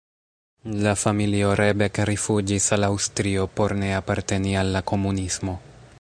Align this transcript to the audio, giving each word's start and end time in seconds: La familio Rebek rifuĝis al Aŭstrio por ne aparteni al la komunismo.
La 0.85 0.93
familio 1.01 1.51
Rebek 1.59 1.99
rifuĝis 2.11 2.71
al 2.79 2.89
Aŭstrio 2.89 3.45
por 3.61 3.79
ne 3.83 3.93
aparteni 4.01 4.59
al 4.63 4.77
la 4.79 4.87
komunismo. 4.95 5.59